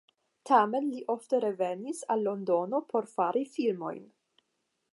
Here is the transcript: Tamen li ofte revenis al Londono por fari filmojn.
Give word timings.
Tamen 0.49 0.87
li 0.93 1.01
ofte 1.13 1.41
revenis 1.43 2.01
al 2.15 2.25
Londono 2.29 2.81
por 2.95 3.09
fari 3.15 3.47
filmojn. 3.59 4.01